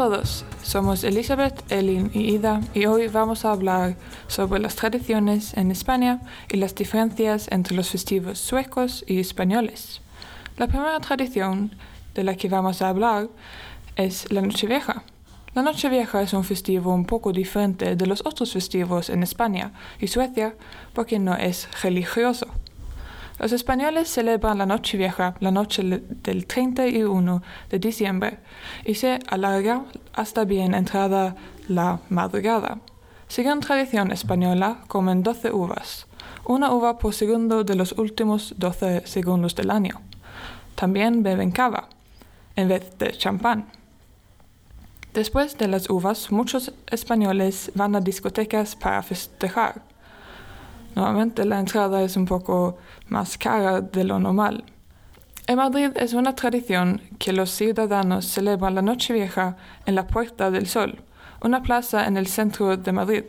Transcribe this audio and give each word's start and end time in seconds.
Todos, 0.00 0.46
somos 0.62 1.04
Elizabeth, 1.04 1.70
Elin 1.70 2.10
y 2.14 2.34
Ida 2.34 2.62
y 2.72 2.86
hoy 2.86 3.08
vamos 3.08 3.44
a 3.44 3.50
hablar 3.50 3.96
sobre 4.28 4.58
las 4.58 4.74
tradiciones 4.74 5.54
en 5.58 5.70
España 5.70 6.22
y 6.50 6.56
las 6.56 6.74
diferencias 6.74 7.48
entre 7.50 7.76
los 7.76 7.90
festivos 7.90 8.38
suecos 8.38 9.04
y 9.06 9.20
españoles. 9.20 10.00
La 10.56 10.68
primera 10.68 10.98
tradición 11.00 11.72
de 12.14 12.24
la 12.24 12.34
que 12.34 12.48
vamos 12.48 12.80
a 12.80 12.88
hablar 12.88 13.28
es 13.94 14.32
la 14.32 14.40
Nochevieja. 14.40 15.02
La 15.52 15.60
Nochevieja 15.60 16.22
es 16.22 16.32
un 16.32 16.44
festivo 16.44 16.94
un 16.94 17.04
poco 17.04 17.30
diferente 17.30 17.94
de 17.94 18.06
los 18.06 18.22
otros 18.24 18.54
festivos 18.54 19.10
en 19.10 19.22
España 19.22 19.72
y 20.00 20.06
Suecia 20.06 20.54
porque 20.94 21.18
no 21.18 21.34
es 21.34 21.68
religioso. 21.82 22.46
Los 23.40 23.52
españoles 23.52 24.10
celebran 24.10 24.58
la 24.58 24.66
Nochevieja 24.66 25.34
la 25.40 25.50
noche 25.50 25.82
del 25.82 26.46
31 26.46 27.42
de 27.70 27.78
diciembre 27.78 28.38
y 28.84 28.96
se 28.96 29.18
alarga 29.28 29.86
hasta 30.12 30.44
bien 30.44 30.74
entrada 30.74 31.34
la 31.66 32.00
madrugada. 32.10 32.80
Según 33.28 33.60
tradición 33.60 34.12
española, 34.12 34.84
comen 34.88 35.22
12 35.22 35.52
uvas, 35.52 36.06
una 36.44 36.70
uva 36.70 36.98
por 36.98 37.14
segundo 37.14 37.64
de 37.64 37.76
los 37.76 37.92
últimos 37.92 38.52
12 38.58 39.06
segundos 39.06 39.54
del 39.54 39.70
año. 39.70 40.02
También 40.74 41.22
beben 41.22 41.50
cava, 41.50 41.88
en 42.56 42.68
vez 42.68 42.98
de 42.98 43.12
champán. 43.12 43.68
Después 45.14 45.56
de 45.56 45.66
las 45.66 45.88
uvas, 45.88 46.30
muchos 46.30 46.74
españoles 46.90 47.72
van 47.74 47.96
a 47.96 48.00
discotecas 48.02 48.76
para 48.76 49.02
festejar. 49.02 49.89
Normalmente 50.94 51.44
la 51.44 51.60
entrada 51.60 52.02
es 52.02 52.16
un 52.16 52.26
poco 52.26 52.78
más 53.08 53.38
cara 53.38 53.80
de 53.80 54.04
lo 54.04 54.18
normal. 54.18 54.64
En 55.46 55.56
Madrid 55.56 55.90
es 55.96 56.14
una 56.14 56.34
tradición 56.34 57.00
que 57.18 57.32
los 57.32 57.50
ciudadanos 57.50 58.26
celebran 58.26 58.74
la 58.74 58.82
Nochevieja 58.82 59.56
en 59.86 59.94
la 59.94 60.06
Puerta 60.06 60.50
del 60.50 60.66
Sol, 60.66 61.02
una 61.42 61.62
plaza 61.62 62.06
en 62.06 62.16
el 62.16 62.26
centro 62.26 62.76
de 62.76 62.92
Madrid. 62.92 63.24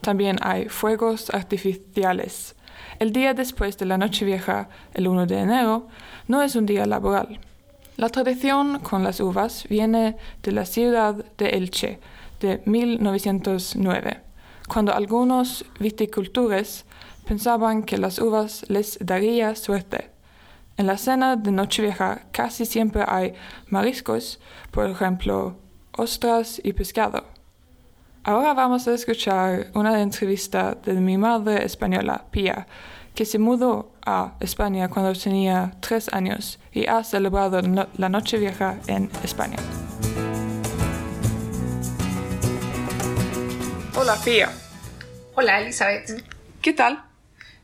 También 0.00 0.36
hay 0.42 0.68
fuegos 0.68 1.30
artificiales. 1.30 2.56
El 2.98 3.12
día 3.12 3.34
después 3.34 3.78
de 3.78 3.86
la 3.86 3.98
Nochevieja, 3.98 4.68
el 4.94 5.06
1 5.06 5.26
de 5.26 5.38
enero, 5.38 5.86
no 6.26 6.42
es 6.42 6.56
un 6.56 6.66
día 6.66 6.86
laboral. 6.86 7.38
La 7.96 8.08
tradición 8.08 8.80
con 8.80 9.04
las 9.04 9.20
uvas 9.20 9.64
viene 9.68 10.16
de 10.42 10.52
la 10.52 10.64
ciudad 10.64 11.24
de 11.36 11.50
Elche, 11.50 12.00
de 12.40 12.62
1909, 12.64 14.22
cuando 14.72 14.94
algunos 14.94 15.64
viticultores 15.80 16.84
pensaban 17.26 17.82
que 17.82 17.98
las 17.98 18.20
uvas 18.20 18.64
les 18.68 18.98
daría 19.00 19.56
suerte. 19.56 20.10
En 20.76 20.86
la 20.86 20.96
cena 20.96 21.34
de 21.34 21.50
Nochevieja 21.50 22.22
casi 22.30 22.64
siempre 22.64 23.04
hay 23.06 23.34
mariscos, 23.68 24.38
por 24.70 24.88
ejemplo, 24.88 25.56
ostras 25.90 26.60
y 26.62 26.72
pescado. 26.72 27.24
Ahora 28.22 28.54
vamos 28.54 28.86
a 28.86 28.94
escuchar 28.94 29.72
una 29.74 30.00
entrevista 30.00 30.76
de 30.84 30.94
mi 30.94 31.18
madre 31.18 31.64
española, 31.64 32.26
Pia, 32.30 32.68
que 33.14 33.24
se 33.24 33.40
mudó 33.40 33.90
a 34.06 34.34
España 34.38 34.88
cuando 34.88 35.12
tenía 35.14 35.72
tres 35.80 36.12
años 36.12 36.60
y 36.72 36.86
ha 36.86 37.02
celebrado 37.02 37.60
la 37.96 38.08
Nochevieja 38.08 38.78
en 38.86 39.10
España. 39.24 39.56
Hola, 43.96 44.16
Pia. 44.24 44.59
Hola, 45.42 45.62
Elizabeth. 45.62 46.22
¿Qué 46.60 46.74
tal? 46.74 47.02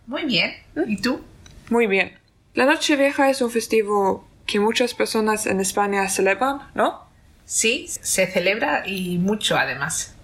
Muy 0.06 0.24
bien. 0.24 0.54
¿Y 0.86 0.96
tú? 1.02 1.20
Muy 1.68 1.86
bien. 1.86 2.18
La 2.54 2.64
Nochevieja 2.64 3.28
es 3.28 3.42
un 3.42 3.50
festivo 3.50 4.26
que 4.46 4.60
muchas 4.60 4.94
personas 4.94 5.44
en 5.44 5.60
España 5.60 6.08
celebran, 6.08 6.70
¿no? 6.74 7.06
Sí, 7.44 7.86
se 7.88 8.28
celebra 8.28 8.84
y 8.86 9.18
mucho 9.18 9.58
además. 9.58 10.14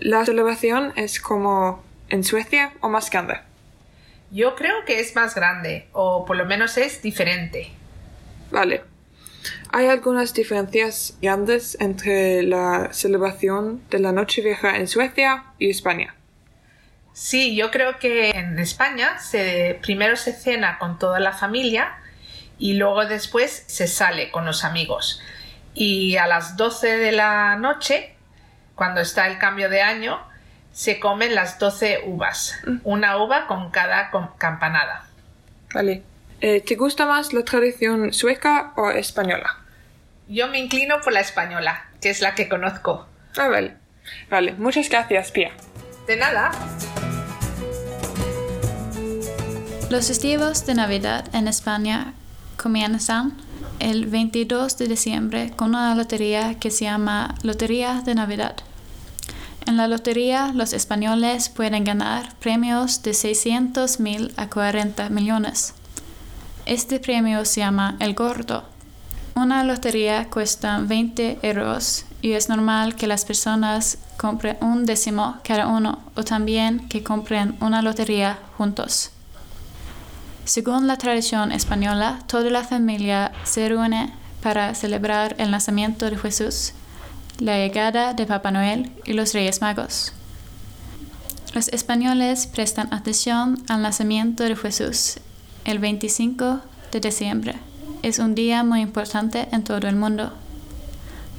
¿La 0.00 0.26
celebración 0.26 0.92
es 0.96 1.20
como 1.20 1.84
en 2.08 2.24
Suecia 2.24 2.72
o 2.80 2.88
más 2.88 3.08
grande? 3.08 3.34
Yo 4.32 4.56
creo 4.56 4.84
que 4.84 4.98
es 4.98 5.14
más 5.14 5.36
grande, 5.36 5.86
o 5.92 6.24
por 6.24 6.36
lo 6.36 6.44
menos 6.44 6.76
es 6.76 7.00
diferente. 7.00 7.70
Vale. 8.50 8.82
¿Hay 9.70 9.86
algunas 9.86 10.34
diferencias 10.34 11.16
grandes 11.22 11.76
entre 11.80 12.42
la 12.42 12.92
celebración 12.92 13.80
de 13.90 14.00
la 14.00 14.10
Nochevieja 14.10 14.76
en 14.76 14.88
Suecia 14.88 15.44
y 15.60 15.70
España? 15.70 16.16
Sí, 17.14 17.54
yo 17.54 17.70
creo 17.70 17.98
que 18.00 18.30
en 18.30 18.58
España 18.58 19.18
se, 19.18 19.78
primero 19.80 20.16
se 20.16 20.32
cena 20.32 20.78
con 20.78 20.98
toda 20.98 21.20
la 21.20 21.32
familia 21.32 21.94
y 22.58 22.74
luego 22.74 23.06
después 23.06 23.64
se 23.68 23.86
sale 23.86 24.32
con 24.32 24.44
los 24.44 24.64
amigos. 24.64 25.22
Y 25.74 26.16
a 26.16 26.26
las 26.26 26.56
12 26.56 26.98
de 26.98 27.12
la 27.12 27.56
noche, 27.56 28.14
cuando 28.74 29.00
está 29.00 29.28
el 29.28 29.38
cambio 29.38 29.70
de 29.70 29.80
año, 29.80 30.20
se 30.72 30.98
comen 30.98 31.36
las 31.36 31.60
12 31.60 32.02
uvas, 32.04 32.60
mm. 32.66 32.78
una 32.82 33.16
uva 33.22 33.46
con 33.46 33.70
cada 33.70 34.10
campanada. 34.36 35.06
Vale. 35.72 36.02
Eh, 36.40 36.62
¿Te 36.62 36.74
gusta 36.74 37.06
más 37.06 37.32
la 37.32 37.44
tradición 37.44 38.12
sueca 38.12 38.72
o 38.76 38.90
española? 38.90 39.56
Yo 40.26 40.48
me 40.48 40.58
inclino 40.58 41.00
por 41.00 41.12
la 41.12 41.20
española, 41.20 41.86
que 42.00 42.10
es 42.10 42.20
la 42.20 42.34
que 42.34 42.48
conozco. 42.48 43.06
Ah, 43.36 43.48
vale. 43.48 43.76
Vale, 44.28 44.52
muchas 44.52 44.88
gracias, 44.88 45.30
Pia. 45.30 45.52
De 46.06 46.16
nada. 46.16 46.50
Los 49.94 50.08
festivos 50.08 50.66
de 50.66 50.74
Navidad 50.74 51.32
en 51.32 51.46
España 51.46 52.14
comienzan 52.60 53.32
el 53.78 54.06
22 54.06 54.76
de 54.76 54.88
diciembre 54.88 55.52
con 55.54 55.68
una 55.68 55.94
lotería 55.94 56.58
que 56.58 56.72
se 56.72 56.86
llama 56.86 57.36
Lotería 57.44 58.02
de 58.04 58.16
Navidad. 58.16 58.56
En 59.66 59.76
la 59.76 59.86
lotería, 59.86 60.50
los 60.52 60.72
españoles 60.72 61.48
pueden 61.48 61.84
ganar 61.84 62.34
premios 62.40 63.04
de 63.04 63.14
600 63.14 64.00
mil 64.00 64.34
a 64.36 64.50
40 64.50 65.10
millones. 65.10 65.74
Este 66.66 66.98
premio 66.98 67.44
se 67.44 67.60
llama 67.60 67.96
El 68.00 68.14
Gordo. 68.14 68.64
Una 69.36 69.62
lotería 69.62 70.28
cuesta 70.28 70.80
20 70.80 71.38
euros 71.42 72.04
y 72.20 72.32
es 72.32 72.48
normal 72.48 72.96
que 72.96 73.06
las 73.06 73.24
personas 73.24 73.98
compren 74.16 74.56
un 74.60 74.86
décimo 74.86 75.36
cada 75.44 75.68
uno 75.68 76.00
o 76.16 76.24
también 76.24 76.88
que 76.88 77.04
compren 77.04 77.56
una 77.60 77.80
lotería 77.80 78.40
juntos. 78.58 79.13
Según 80.44 80.86
la 80.86 80.98
tradición 80.98 81.52
española, 81.52 82.18
toda 82.26 82.50
la 82.50 82.64
familia 82.64 83.32
se 83.44 83.66
reúne 83.66 84.12
para 84.42 84.74
celebrar 84.74 85.34
el 85.38 85.50
nacimiento 85.50 86.10
de 86.10 86.18
Jesús, 86.18 86.72
la 87.38 87.56
llegada 87.56 88.12
de 88.12 88.26
Papá 88.26 88.50
Noel 88.50 88.92
y 89.06 89.14
los 89.14 89.32
Reyes 89.32 89.62
Magos. 89.62 90.12
Los 91.54 91.68
españoles 91.68 92.46
prestan 92.46 92.92
atención 92.92 93.62
al 93.68 93.80
nacimiento 93.80 94.44
de 94.44 94.54
Jesús 94.54 95.16
el 95.64 95.78
25 95.78 96.60
de 96.92 97.00
diciembre. 97.00 97.54
Es 98.02 98.18
un 98.18 98.34
día 98.34 98.64
muy 98.64 98.82
importante 98.82 99.48
en 99.50 99.64
todo 99.64 99.88
el 99.88 99.96
mundo. 99.96 100.34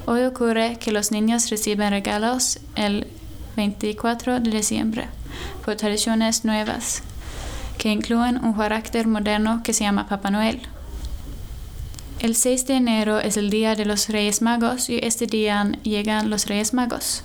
Hoy 0.06 0.22
ocurre 0.22 0.78
que 0.80 0.90
los 0.90 1.12
niños 1.12 1.48
reciben 1.50 1.90
regalos 1.90 2.58
el 2.74 3.06
24 3.56 4.40
de 4.40 4.50
diciembre 4.50 5.08
por 5.64 5.76
tradiciones 5.76 6.44
nuevas 6.44 7.02
que 7.86 7.92
incluyen 7.92 8.44
un 8.44 8.52
carácter 8.52 9.06
moderno 9.06 9.60
que 9.62 9.72
se 9.72 9.84
llama 9.84 10.08
Papá 10.08 10.28
Noel. 10.28 10.60
El 12.18 12.34
6 12.34 12.66
de 12.66 12.74
enero 12.74 13.20
es 13.20 13.36
el 13.36 13.48
día 13.48 13.76
de 13.76 13.84
los 13.84 14.08
Reyes 14.08 14.42
Magos 14.42 14.90
y 14.90 14.98
este 15.04 15.28
día 15.28 15.70
llegan 15.84 16.28
los 16.28 16.46
Reyes 16.46 16.74
Magos. 16.74 17.22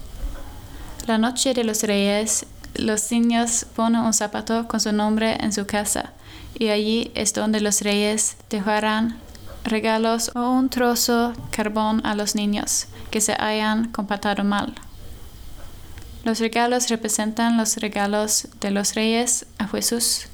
La 1.07 1.17
noche 1.17 1.55
de 1.55 1.63
los 1.63 1.81
Reyes, 1.81 2.45
los 2.75 3.11
niños 3.11 3.65
ponen 3.75 4.01
un 4.01 4.13
zapato 4.13 4.67
con 4.67 4.79
su 4.79 4.91
nombre 4.91 5.35
en 5.39 5.51
su 5.51 5.65
casa 5.65 6.13
y 6.59 6.67
allí 6.67 7.11
es 7.15 7.33
donde 7.33 7.59
los 7.59 7.81
Reyes 7.81 8.37
dejarán 8.51 9.17
regalos 9.63 10.29
o 10.35 10.47
un 10.51 10.69
trozo 10.69 11.33
carbón 11.49 12.05
a 12.05 12.13
los 12.13 12.35
niños 12.35 12.85
que 13.09 13.19
se 13.19 13.33
hayan 13.33 13.91
comportado 13.91 14.43
mal. 14.43 14.75
Los 16.23 16.39
regalos 16.39 16.87
representan 16.89 17.57
los 17.57 17.77
regalos 17.77 18.47
de 18.59 18.69
los 18.69 18.93
reyes 18.93 19.47
a 19.57 19.67
Jesús 19.67 20.27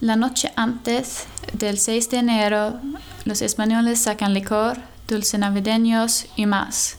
la 0.00 0.16
noche 0.16 0.52
antes 0.56 1.26
del 1.52 1.78
6 1.78 2.10
de 2.10 2.18
enero, 2.18 2.78
los 3.24 3.42
españoles 3.42 4.00
sacan 4.00 4.34
licor, 4.34 4.78
dulces 5.08 5.40
navideños 5.40 6.26
y 6.36 6.46
más. 6.46 6.96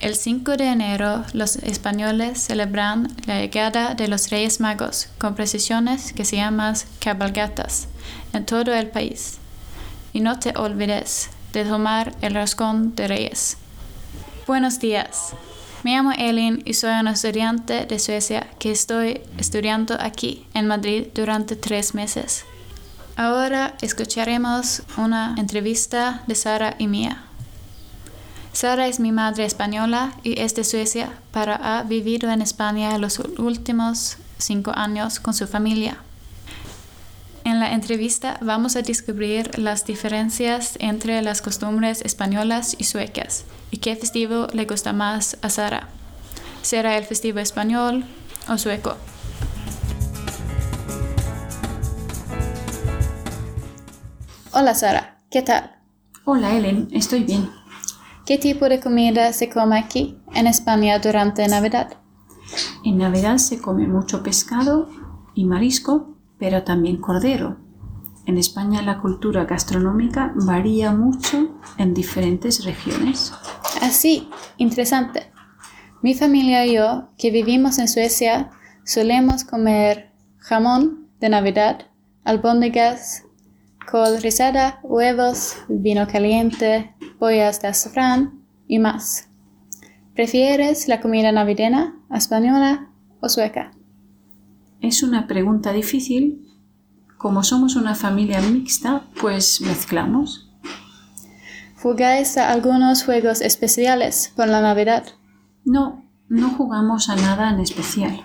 El 0.00 0.14
5 0.14 0.56
de 0.56 0.66
enero, 0.66 1.24
los 1.32 1.56
españoles 1.56 2.40
celebran 2.40 3.08
la 3.26 3.40
llegada 3.40 3.94
de 3.94 4.08
los 4.08 4.30
Reyes 4.30 4.60
Magos 4.60 5.08
con 5.18 5.34
precisiones 5.34 6.12
que 6.12 6.24
se 6.24 6.36
llaman 6.36 6.74
cabalgatas 7.00 7.88
en 8.32 8.46
todo 8.46 8.74
el 8.74 8.88
país. 8.88 9.38
Y 10.12 10.20
no 10.20 10.38
te 10.38 10.52
olvides 10.56 11.30
de 11.52 11.64
tomar 11.64 12.14
el 12.20 12.34
rascón 12.34 12.94
de 12.94 13.08
Reyes. 13.08 13.56
Buenos 14.46 14.78
días. 14.78 15.34
Me 15.84 15.92
llamo 15.92 16.10
Elin 16.10 16.60
y 16.64 16.74
soy 16.74 16.90
una 16.98 17.12
estudiante 17.12 17.86
de 17.86 17.98
Suecia 18.00 18.48
que 18.58 18.72
estoy 18.72 19.20
estudiando 19.38 19.96
aquí 20.00 20.44
en 20.52 20.66
Madrid 20.66 21.06
durante 21.14 21.54
tres 21.54 21.94
meses. 21.94 22.44
Ahora 23.14 23.76
escucharemos 23.80 24.82
una 24.96 25.36
entrevista 25.38 26.24
de 26.26 26.34
Sara 26.34 26.74
y 26.78 26.88
Mía. 26.88 27.22
Sara 28.52 28.88
es 28.88 28.98
mi 28.98 29.12
madre 29.12 29.44
española 29.44 30.14
y 30.24 30.40
es 30.40 30.56
de 30.56 30.64
Suecia, 30.64 31.10
pero 31.32 31.52
ha 31.52 31.84
vivido 31.84 32.28
en 32.28 32.42
España 32.42 32.98
los 32.98 33.20
últimos 33.20 34.16
cinco 34.36 34.72
años 34.74 35.20
con 35.20 35.32
su 35.32 35.46
familia. 35.46 35.98
En 37.44 37.60
la 37.60 37.72
entrevista 37.72 38.36
vamos 38.42 38.74
a 38.74 38.82
descubrir 38.82 39.56
las 39.56 39.86
diferencias 39.86 40.74
entre 40.80 41.22
las 41.22 41.40
costumbres 41.40 42.02
españolas 42.02 42.74
y 42.78 42.84
suecas 42.84 43.44
y 43.70 43.78
qué 43.78 43.96
festivo 43.96 44.46
le 44.52 44.64
gusta 44.64 44.92
más 44.92 45.38
a 45.42 45.50
Sara. 45.50 45.88
¿Será 46.62 46.96
el 46.96 47.04
festivo 47.04 47.38
español 47.38 48.04
o 48.48 48.58
sueco? 48.58 48.96
Hola 54.52 54.74
Sara, 54.74 55.18
¿qué 55.30 55.42
tal? 55.42 55.76
Hola 56.24 56.56
Ellen, 56.56 56.88
estoy 56.92 57.24
bien. 57.24 57.50
¿Qué 58.26 58.38
tipo 58.38 58.68
de 58.68 58.80
comida 58.80 59.32
se 59.32 59.48
come 59.48 59.78
aquí, 59.78 60.18
en 60.34 60.46
España, 60.46 60.98
durante 60.98 61.46
Navidad? 61.48 61.96
En 62.84 62.98
Navidad 62.98 63.38
se 63.38 63.60
come 63.60 63.86
mucho 63.86 64.22
pescado 64.22 64.88
y 65.34 65.44
marisco, 65.44 66.14
pero 66.38 66.64
también 66.64 66.98
cordero. 66.98 67.56
En 68.26 68.36
España 68.36 68.82
la 68.82 69.00
cultura 69.00 69.46
gastronómica 69.46 70.32
varía 70.34 70.92
mucho 70.92 71.48
en 71.78 71.94
diferentes 71.94 72.64
regiones. 72.64 73.32
Así, 73.80 74.28
interesante. 74.56 75.30
Mi 76.02 76.14
familia 76.14 76.64
y 76.66 76.74
yo, 76.74 77.10
que 77.18 77.30
vivimos 77.30 77.78
en 77.78 77.88
Suecia, 77.88 78.50
solemos 78.84 79.44
comer 79.44 80.12
jamón 80.38 81.08
de 81.20 81.28
Navidad, 81.28 81.88
albóndigas, 82.24 83.24
col 83.90 84.20
rizada, 84.22 84.80
huevos, 84.82 85.56
vino 85.68 86.06
caliente, 86.06 86.94
pollas 87.18 87.60
de 87.60 87.68
azafrán 87.68 88.44
y 88.66 88.78
más. 88.78 89.28
¿Prefieres 90.14 90.88
la 90.88 91.00
comida 91.00 91.32
navideña, 91.32 91.94
española 92.14 92.90
o 93.20 93.28
sueca? 93.28 93.72
Es 94.80 95.02
una 95.02 95.26
pregunta 95.26 95.72
difícil. 95.72 96.44
Como 97.16 97.42
somos 97.42 97.76
una 97.76 97.94
familia 97.94 98.40
mixta, 98.40 99.04
pues 99.20 99.60
mezclamos. 99.60 100.47
¿Jugáis 101.82 102.36
a 102.36 102.50
algunos 102.50 103.04
juegos 103.04 103.40
especiales 103.40 104.32
por 104.34 104.48
la 104.48 104.60
Navidad? 104.60 105.04
No, 105.64 106.04
no 106.28 106.50
jugamos 106.50 107.08
a 107.08 107.14
nada 107.14 107.50
en 107.50 107.60
especial. 107.60 108.20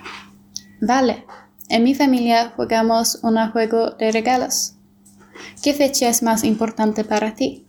Vale. 0.81 1.25
En 1.69 1.83
mi 1.83 1.93
familia 1.93 2.51
jugamos 2.55 3.19
un 3.21 3.37
juego 3.51 3.91
de 3.91 4.11
regalos. 4.11 4.75
¿Qué 5.61 5.73
fecha 5.73 6.09
es 6.09 6.23
más 6.23 6.43
importante 6.43 7.03
para 7.03 7.35
ti? 7.35 7.67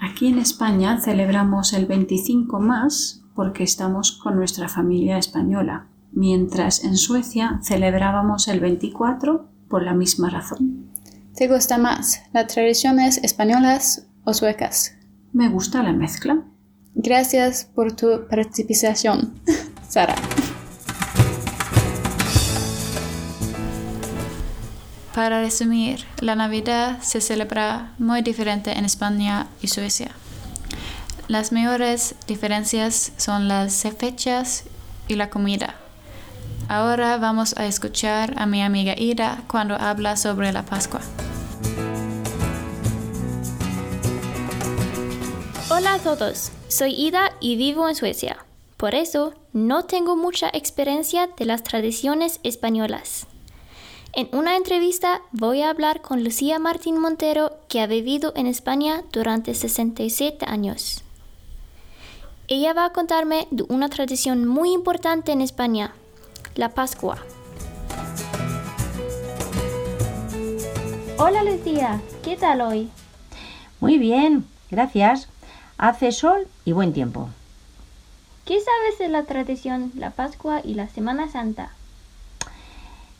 Aquí 0.00 0.26
en 0.26 0.38
España 0.38 1.00
celebramos 1.00 1.72
el 1.72 1.86
25 1.86 2.58
más 2.58 3.22
porque 3.34 3.62
estamos 3.62 4.12
con 4.12 4.34
nuestra 4.36 4.68
familia 4.68 5.18
española, 5.18 5.86
mientras 6.12 6.82
en 6.82 6.96
Suecia 6.96 7.60
celebrábamos 7.62 8.48
el 8.48 8.58
24 8.58 9.48
por 9.68 9.84
la 9.84 9.94
misma 9.94 10.30
razón. 10.30 10.90
¿Te 11.36 11.46
gusta 11.48 11.78
más 11.78 12.22
las 12.32 12.48
tradiciones 12.48 13.18
españolas 13.18 14.06
o 14.26 14.34
suecas? 14.34 14.94
Me 15.32 15.48
gusta 15.48 15.82
la 15.82 15.92
mezcla. 15.92 16.42
Gracias 16.94 17.64
por 17.64 17.92
tu 17.92 18.26
participación, 18.28 19.40
Sara. 19.88 20.16
Para 25.14 25.40
resumir, 25.40 26.04
la 26.20 26.34
Navidad 26.34 27.00
se 27.00 27.22
celebra 27.22 27.94
muy 27.98 28.20
diferente 28.20 28.76
en 28.76 28.84
España 28.84 29.46
y 29.62 29.68
Suecia. 29.68 30.10
Las 31.28 31.52
mayores 31.52 32.16
diferencias 32.26 33.12
son 33.16 33.48
las 33.48 33.86
fechas 33.98 34.64
y 35.08 35.14
la 35.14 35.30
comida. 35.30 35.76
Ahora 36.68 37.16
vamos 37.16 37.56
a 37.56 37.66
escuchar 37.66 38.34
a 38.36 38.46
mi 38.46 38.62
amiga 38.62 38.94
Ida 38.98 39.42
cuando 39.48 39.76
habla 39.76 40.16
sobre 40.16 40.52
la 40.52 40.64
Pascua. 40.64 41.00
Hola 45.78 45.92
a 45.92 45.98
todos, 45.98 46.52
soy 46.68 46.94
Ida 46.94 47.32
y 47.38 47.56
vivo 47.56 47.86
en 47.86 47.94
Suecia. 47.94 48.38
Por 48.78 48.94
eso 48.94 49.34
no 49.52 49.84
tengo 49.84 50.16
mucha 50.16 50.48
experiencia 50.48 51.28
de 51.36 51.44
las 51.44 51.64
tradiciones 51.64 52.40
españolas. 52.44 53.26
En 54.14 54.30
una 54.32 54.56
entrevista 54.56 55.20
voy 55.32 55.60
a 55.60 55.68
hablar 55.68 56.00
con 56.00 56.24
Lucía 56.24 56.58
Martín 56.58 56.98
Montero, 56.98 57.58
que 57.68 57.82
ha 57.82 57.86
vivido 57.86 58.32
en 58.36 58.46
España 58.46 59.02
durante 59.12 59.52
67 59.52 60.46
años. 60.48 61.02
Ella 62.48 62.72
va 62.72 62.86
a 62.86 62.92
contarme 62.94 63.46
de 63.50 63.64
una 63.68 63.90
tradición 63.90 64.46
muy 64.46 64.72
importante 64.72 65.32
en 65.32 65.42
España, 65.42 65.92
la 66.54 66.70
Pascua. 66.70 67.18
Hola 71.18 71.44
Lucía, 71.44 72.00
¿qué 72.24 72.34
tal 72.36 72.62
hoy? 72.62 72.88
Muy 73.78 73.98
bien, 73.98 74.46
gracias. 74.70 75.28
Hace 75.78 76.10
sol 76.10 76.48
y 76.64 76.72
buen 76.72 76.94
tiempo. 76.94 77.28
¿Qué 78.46 78.58
sabes 78.60 78.98
de 78.98 79.08
la 79.08 79.24
tradición, 79.24 79.92
la 79.94 80.10
Pascua 80.10 80.62
y 80.64 80.72
la 80.72 80.88
Semana 80.88 81.28
Santa? 81.28 81.70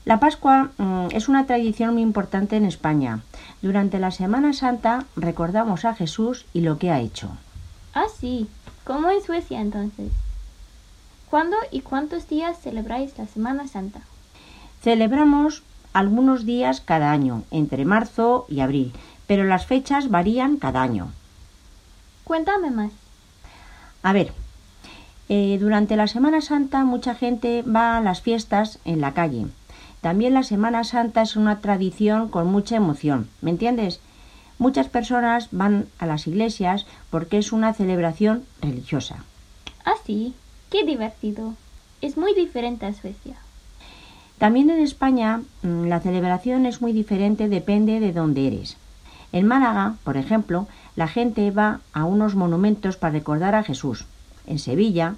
La 0.05 0.19
Pascua 0.19 0.71
mm, 0.77 1.09
es 1.11 1.27
una 1.27 1.45
tradición 1.45 1.93
muy 1.93 2.01
importante 2.01 2.55
en 2.55 2.65
España. 2.65 3.19
Durante 3.61 3.99
la 3.99 4.09
Semana 4.09 4.53
Santa 4.53 5.05
recordamos 5.15 5.85
a 5.85 5.93
Jesús 5.93 6.45
y 6.53 6.61
lo 6.61 6.79
que 6.79 6.89
ha 6.89 6.99
hecho. 6.99 7.29
Ah, 7.93 8.07
sí. 8.19 8.47
¿Cómo 8.85 9.11
en 9.11 9.21
Suecia 9.21 9.61
entonces? 9.61 10.11
¿Cuándo 11.29 11.57
y 11.71 11.81
cuántos 11.81 12.27
días 12.27 12.57
celebráis 12.59 13.17
la 13.17 13.27
Semana 13.27 13.67
Santa? 13.67 13.99
Celebramos 14.81 15.61
algunos 15.93 16.45
días 16.45 16.81
cada 16.81 17.11
año, 17.11 17.43
entre 17.51 17.85
marzo 17.85 18.45
y 18.49 18.61
abril, 18.61 18.93
pero 19.27 19.43
las 19.43 19.65
fechas 19.65 20.09
varían 20.09 20.57
cada 20.57 20.81
año. 20.81 21.11
Cuéntame 22.27 22.71
más. 22.71 22.91
A 24.03 24.11
ver, 24.11 24.33
eh, 25.29 25.57
durante 25.61 25.95
la 25.95 26.07
Semana 26.07 26.41
Santa 26.41 26.83
mucha 26.83 27.15
gente 27.15 27.61
va 27.61 27.95
a 27.95 28.01
las 28.01 28.21
fiestas 28.21 28.79
en 28.83 28.99
la 28.99 29.13
calle. 29.13 29.45
También 30.01 30.33
la 30.33 30.43
Semana 30.43 30.83
Santa 30.83 31.21
es 31.21 31.37
una 31.37 31.61
tradición 31.61 32.27
con 32.27 32.47
mucha 32.47 32.75
emoción, 32.75 33.29
¿me 33.39 33.51
entiendes? 33.51 34.01
Muchas 34.59 34.89
personas 34.89 35.47
van 35.51 35.87
a 35.99 36.05
las 36.05 36.27
iglesias 36.27 36.85
porque 37.11 37.37
es 37.37 37.53
una 37.53 37.73
celebración 37.73 38.43
religiosa. 38.61 39.23
Ah, 39.85 39.95
sí, 40.05 40.33
qué 40.69 40.83
divertido. 40.83 41.53
Es 42.01 42.17
muy 42.17 42.33
diferente 42.33 42.87
a 42.87 42.93
Suecia. 42.93 43.37
También 44.37 44.69
en 44.69 44.81
España 44.81 45.43
mm, 45.63 45.85
la 45.85 46.01
celebración 46.01 46.65
es 46.65 46.81
muy 46.81 46.91
diferente, 46.91 47.47
depende 47.47 48.01
de 48.01 48.11
dónde 48.11 48.47
eres. 48.47 48.75
En 49.31 49.47
Málaga, 49.47 49.95
por 50.03 50.17
ejemplo, 50.17 50.67
la 50.95 51.07
gente 51.07 51.51
va 51.51 51.79
a 51.93 52.05
unos 52.05 52.35
monumentos 52.35 52.97
para 52.97 53.13
recordar 53.13 53.55
a 53.55 53.63
Jesús. 53.63 54.05
En 54.45 54.59
Sevilla, 54.59 55.15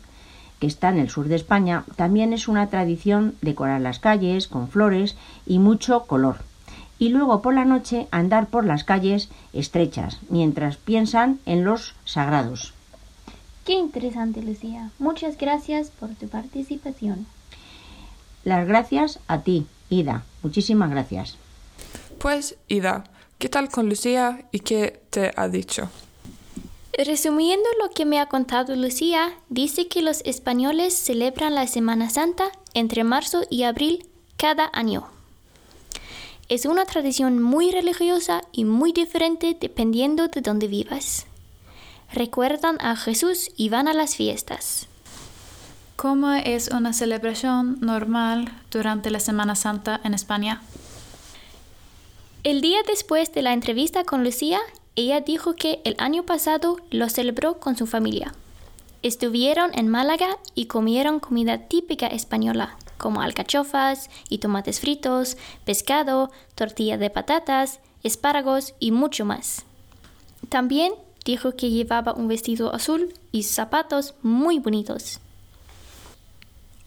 que 0.60 0.68
está 0.68 0.90
en 0.90 0.98
el 0.98 1.10
sur 1.10 1.28
de 1.28 1.36
España, 1.36 1.86
también 1.96 2.34
es 2.34 2.48
una 2.48 2.68
tradición 2.68 3.36
decorar 3.42 3.82
las 3.82 4.00
calles 4.00 4.48
con 4.48 4.68
flores 4.68 5.16
y 5.46 5.60
mucho 5.60 6.04
color. 6.04 6.38
Y 6.98 7.10
luego 7.10 7.42
por 7.42 7.54
la 7.54 7.64
noche 7.64 8.08
andar 8.12 8.48
por 8.48 8.66
las 8.66 8.84
calles 8.84 9.30
estrechas, 9.54 10.20
mientras 10.30 10.76
piensan 10.76 11.40
en 11.46 11.64
los 11.64 11.96
sagrados. 12.04 12.74
Qué 13.66 13.74
interesante, 13.74 14.42
Lucía. 14.42 14.90
Muchas 15.00 15.38
gracias 15.38 15.92
por 15.92 16.10
tu 16.16 16.28
participación. 16.28 17.26
Las 18.44 18.68
gracias 18.68 19.20
a 19.28 19.40
ti, 19.40 19.66
Ida. 19.90 20.24
Muchísimas 20.44 20.90
gracias. 20.90 21.38
Pues, 22.20 22.58
Ida, 22.68 23.04
¿qué 23.40 23.48
tal 23.50 23.70
con 23.70 23.90
Lucía 23.90 24.46
y 24.52 24.60
qué 24.60 25.02
te 25.10 25.32
ha 25.36 25.48
dicho? 25.48 25.90
Resumiendo 26.94 27.68
lo 27.82 27.90
que 27.90 28.06
me 28.06 28.20
ha 28.20 28.28
contado 28.28 28.76
Lucía, 28.76 29.34
dice 29.48 29.88
que 29.88 30.02
los 30.02 30.22
españoles 30.26 30.94
celebran 30.94 31.56
la 31.56 31.66
Semana 31.66 32.10
Santa 32.10 32.52
entre 32.74 33.06
marzo 33.06 33.44
y 33.50 33.64
abril 33.64 34.06
cada 34.36 34.70
año. 34.74 35.08
Es 36.50 36.66
una 36.66 36.86
tradición 36.86 37.42
muy 37.42 37.72
religiosa 37.72 38.42
y 38.52 38.66
muy 38.66 38.92
diferente 38.92 39.56
dependiendo 39.60 40.28
de 40.28 40.42
dónde 40.42 40.68
vivas. 40.68 41.26
Recuerdan 42.12 42.78
a 42.82 42.96
Jesús 42.96 43.52
y 43.56 43.70
van 43.70 43.88
a 43.88 43.94
las 43.94 44.16
fiestas. 44.16 44.88
¿Cómo 45.96 46.32
es 46.34 46.70
una 46.70 46.92
celebración 46.92 47.78
normal 47.82 48.52
durante 48.72 49.12
la 49.12 49.20
Semana 49.20 49.56
Santa 49.56 50.02
en 50.04 50.14
España? 50.14 50.62
El 52.46 52.62
día 52.62 52.80
después 52.88 53.34
de 53.34 53.42
la 53.42 53.52
entrevista 53.52 54.06
con 54.06 54.24
Lucía, 54.24 54.62
ella 54.96 55.20
dijo 55.20 55.56
que 55.56 55.82
el 55.84 55.96
año 55.98 56.24
pasado 56.24 56.78
lo 56.90 57.10
celebró 57.10 57.60
con 57.60 57.76
su 57.76 57.86
familia. 57.86 58.34
Estuvieron 59.04 59.78
en 59.78 59.90
Málaga 59.90 60.38
y 60.56 60.68
comieron 60.68 61.20
comida 61.20 61.68
típica 61.68 62.08
española, 62.08 62.78
como 62.98 63.22
alcachofas 63.22 64.10
y 64.30 64.38
tomates 64.38 64.80
fritos, 64.80 65.36
pescado, 65.66 66.32
tortilla 66.56 66.98
de 66.98 67.10
patatas, 67.10 67.82
espárragos 68.04 68.74
y 68.80 68.92
mucho 68.92 69.26
más. 69.26 69.66
También 70.48 70.94
dijo 71.26 71.58
que 71.58 71.70
llevaba 71.70 72.14
un 72.14 72.30
vestido 72.30 72.74
azul 72.74 73.14
y 73.34 73.44
zapatos 73.44 74.14
muy 74.22 74.60
bonitos. 74.60 75.20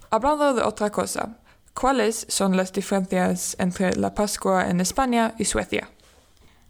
Hablando 0.08 0.54
de 0.54 0.62
otra 0.62 0.90
cosa, 0.90 1.36
¿cuáles 1.74 2.26
son 2.28 2.56
las 2.56 2.72
diferencias 2.72 3.56
entre 3.58 3.94
la 3.96 4.14
Pascua 4.14 4.68
en 4.70 4.80
España 4.80 5.34
y 5.38 5.44
Suecia? 5.44 5.90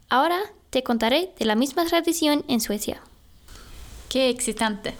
Ahora 0.09 0.39
te 0.69 0.83
contaré 0.83 1.33
de 1.37 1.45
la 1.45 1.55
misma 1.55 1.85
tradición 1.85 2.43
en 2.47 2.59
Suecia. 2.59 3.01
¡Qué 4.09 4.29
excitante! 4.29 4.95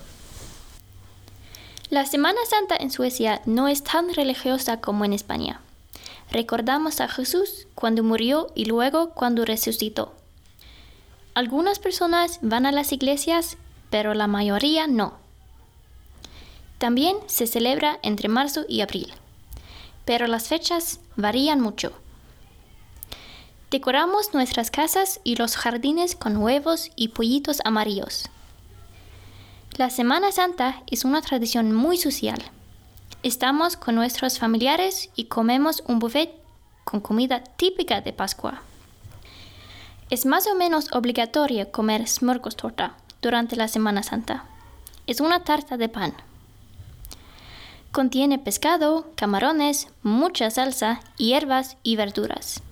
La 1.89 2.05
Semana 2.05 2.39
Santa 2.49 2.75
en 2.75 2.89
Suecia 2.89 3.41
no 3.45 3.67
es 3.67 3.83
tan 3.83 4.13
religiosa 4.13 4.81
como 4.81 5.05
en 5.05 5.13
España. 5.13 5.61
Recordamos 6.31 6.99
a 7.01 7.07
Jesús 7.07 7.67
cuando 7.75 8.03
murió 8.03 8.47
y 8.55 8.65
luego 8.65 9.11
cuando 9.11 9.45
resucitó. 9.45 10.15
Algunas 11.35 11.77
personas 11.77 12.39
van 12.41 12.65
a 12.65 12.71
las 12.71 12.91
iglesias, 12.91 13.57
pero 13.91 14.15
la 14.15 14.25
mayoría 14.25 14.87
no. 14.87 15.13
También 16.79 17.17
se 17.27 17.45
celebra 17.45 17.99
entre 18.01 18.29
marzo 18.29 18.65
y 18.67 18.81
abril, 18.81 19.13
pero 20.05 20.27
las 20.27 20.47
fechas 20.47 20.99
varían 21.15 21.59
mucho. 21.61 21.93
Decoramos 23.71 24.33
nuestras 24.33 24.69
casas 24.69 25.19
y 25.23 25.35
los 25.35 25.55
jardines 25.55 26.15
con 26.15 26.37
huevos 26.37 26.91
y 26.95 27.07
pollitos 27.09 27.59
amarillos. 27.65 28.29
La 29.77 29.89
Semana 29.89 30.31
Santa 30.31 30.83
es 30.91 31.03
una 31.03 31.21
tradición 31.21 31.73
muy 31.73 31.97
social. 31.97 32.39
Estamos 33.23 33.75
con 33.75 33.95
nuestros 33.95 34.37
familiares 34.37 35.09
y 35.15 35.25
comemos 35.25 35.81
un 35.87 35.97
buffet 35.97 36.29
con 36.83 36.99
comida 36.99 37.43
típica 37.43 38.01
de 38.01 38.13
Pascua. 38.13 38.61
Es 40.11 40.27
más 40.27 40.45
o 40.45 40.53
menos 40.53 40.93
obligatorio 40.93 41.71
comer 41.71 42.07
smörgåstorta 42.07 42.95
durante 43.21 43.55
la 43.55 43.67
Semana 43.67 44.03
Santa. 44.03 44.45
Es 45.07 45.19
una 45.19 45.43
tarta 45.43 45.77
de 45.77 45.89
pan. 45.89 46.13
Contiene 47.93 48.39
pescado, 48.39 49.05
camarones, 49.15 49.87
mucha 50.01 50.49
salsa, 50.49 50.99
hierbas 51.15 51.77
y 51.83 51.95
verduras. 51.95 52.63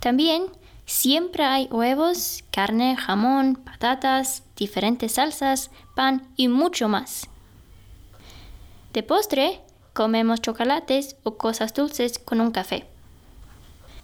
También 0.00 0.48
siempre 0.84 1.44
hay 1.44 1.66
huevos, 1.70 2.44
carne, 2.50 2.94
jamón, 2.94 3.54
patatas, 3.56 4.42
diferentes 4.54 5.12
salsas, 5.12 5.70
pan 5.94 6.28
y 6.36 6.48
mucho 6.48 6.88
más. 6.88 7.30
De 8.92 9.02
postre, 9.02 9.62
comemos 9.94 10.42
chocolates 10.42 11.16
o 11.22 11.38
cosas 11.38 11.72
dulces 11.72 12.18
con 12.18 12.42
un 12.42 12.50
café. 12.50 12.86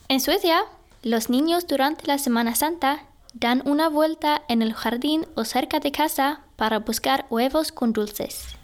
En 0.08 0.20
Suecia, 0.20 0.62
los 1.02 1.28
niños 1.28 1.66
durante 1.66 2.06
la 2.06 2.16
Semana 2.16 2.54
Santa 2.54 3.04
dan 3.34 3.62
una 3.66 3.90
vuelta 3.90 4.40
en 4.48 4.62
el 4.62 4.72
jardín 4.72 5.26
o 5.34 5.44
cerca 5.44 5.80
de 5.80 5.92
casa 5.92 6.40
para 6.56 6.78
buscar 6.78 7.26
huevos 7.28 7.72
con 7.72 7.92
dulces. 7.92 8.56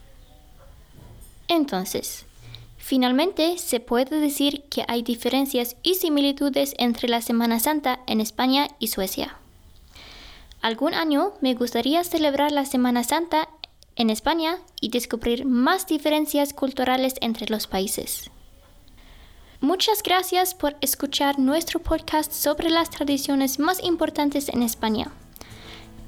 Entonces, 1.48 2.26
finalmente 2.76 3.58
se 3.58 3.80
puede 3.80 4.20
decir 4.20 4.64
que 4.70 4.84
hay 4.86 5.02
diferencias 5.02 5.76
y 5.82 5.94
similitudes 5.94 6.74
entre 6.78 7.08
la 7.08 7.22
Semana 7.22 7.58
Santa 7.58 8.00
en 8.06 8.20
España 8.20 8.68
y 8.78 8.88
Suecia. 8.88 9.38
Algún 10.60 10.94
año 10.94 11.32
me 11.40 11.54
gustaría 11.54 12.04
celebrar 12.04 12.52
la 12.52 12.66
Semana 12.66 13.04
Santa 13.04 13.48
en 13.96 14.10
España 14.10 14.58
y 14.80 14.90
descubrir 14.90 15.44
más 15.44 15.86
diferencias 15.86 16.52
culturales 16.52 17.14
entre 17.20 17.46
los 17.48 17.66
países. 17.66 18.30
Muchas 19.60 20.02
gracias 20.02 20.54
por 20.54 20.76
escuchar 20.80 21.38
nuestro 21.38 21.80
podcast 21.80 22.32
sobre 22.32 22.70
las 22.70 22.90
tradiciones 22.90 23.58
más 23.58 23.82
importantes 23.82 24.48
en 24.48 24.62
España. 24.62 25.10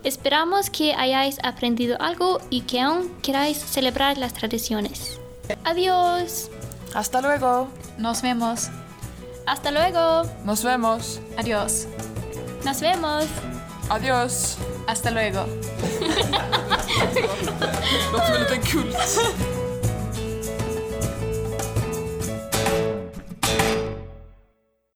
Esperamos 0.05 0.71
que 0.71 0.95
hayáis 0.95 1.39
aprendido 1.43 2.01
algo 2.01 2.41
y 2.49 2.63
que 2.63 2.81
aún 2.81 3.11
queráis 3.23 3.59
celebrar 3.59 4.19
las 4.19 4.35
tradiciones. 4.35 5.20
Adiós. 5.65 6.51
Hasta 6.95 7.21
luego. 7.21 7.69
Nos 7.99 8.23
vemos. 8.23 8.69
Hasta 9.47 9.71
luego. 9.71 10.23
Nos 10.45 10.63
vemos. 10.63 11.21
Adiós. 11.37 11.87
Nos 12.65 12.81
vemos. 12.81 13.27
Adiós. 13.89 14.57
Hasta 14.87 15.11
luego. 15.11 15.47
Låter 18.13 18.33
väldigt 18.33 18.71
kul. 18.71 18.93